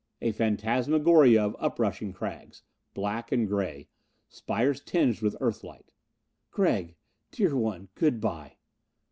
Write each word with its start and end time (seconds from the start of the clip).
A 0.19 0.31
phantasmagoria 0.31 1.39
of 1.45 1.55
uprushing 1.59 2.11
crags. 2.11 2.63
Black 2.95 3.31
and 3.31 3.47
gray. 3.47 3.87
Spires 4.29 4.81
tinged 4.83 5.21
with 5.21 5.35
Earth 5.39 5.63
light. 5.63 5.93
"Gregg, 6.49 6.95
dear 7.29 7.55
one 7.55 7.87
good 7.93 8.19
by." 8.19 8.57